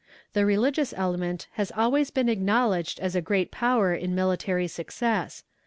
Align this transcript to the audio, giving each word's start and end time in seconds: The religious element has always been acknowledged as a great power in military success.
The 0.33 0.47
religious 0.47 0.95
element 0.97 1.45
has 1.51 1.71
always 1.77 2.09
been 2.09 2.27
acknowledged 2.27 2.99
as 2.99 3.15
a 3.15 3.21
great 3.21 3.51
power 3.51 3.93
in 3.93 4.15
military 4.15 4.65
success. 4.67 5.43